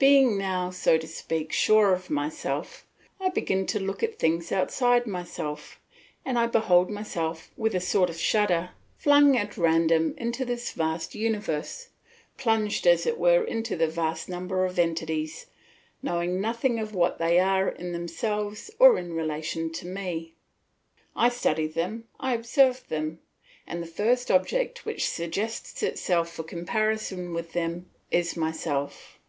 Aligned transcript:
Being 0.00 0.36
now, 0.36 0.70
so 0.70 0.98
to 0.98 1.06
speak, 1.06 1.52
sure 1.52 1.92
of 1.94 2.10
myself, 2.10 2.84
I 3.20 3.28
begin 3.28 3.64
to 3.66 3.78
look 3.78 4.02
at 4.02 4.18
things 4.18 4.50
outside 4.50 5.06
myself, 5.06 5.80
and 6.24 6.36
I 6.36 6.48
behold 6.48 6.90
myself 6.90 7.52
with 7.56 7.72
a 7.76 7.80
sort 7.80 8.10
of 8.10 8.16
shudder 8.18 8.70
flung 8.98 9.36
at 9.36 9.56
random 9.56 10.14
into 10.18 10.44
this 10.44 10.72
vast 10.72 11.14
universe, 11.14 11.90
plunged 12.36 12.88
as 12.88 13.06
it 13.06 13.16
were 13.16 13.44
into 13.44 13.76
the 13.76 13.86
vast 13.86 14.28
number 14.28 14.64
of 14.64 14.80
entities, 14.80 15.46
knowing 16.02 16.40
nothing 16.40 16.80
of 16.80 16.92
what 16.92 17.18
they 17.18 17.38
are 17.38 17.68
in 17.68 17.92
themselves 17.92 18.68
or 18.80 18.98
in 18.98 19.12
relation 19.14 19.70
to 19.74 19.86
me. 19.86 20.34
I 21.14 21.28
study 21.28 21.68
them, 21.68 22.08
I 22.18 22.34
observe 22.34 22.88
them; 22.88 23.20
and 23.68 23.80
the 23.80 23.86
first 23.86 24.28
object 24.32 24.84
which 24.84 25.08
suggests 25.08 25.84
itself 25.84 26.28
for 26.32 26.42
comparison 26.42 27.32
with 27.32 27.52
them 27.52 27.88
is 28.10 28.36
myself. 28.36 29.20